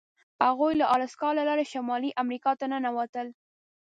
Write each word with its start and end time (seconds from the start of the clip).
هغوی 0.47 0.73
له 0.79 0.85
الاسکا 0.93 1.29
لارې 1.35 1.65
شمالي 1.73 2.11
امریکا 2.23 2.51
ته 2.59 2.65
ننوتل. 2.71 3.27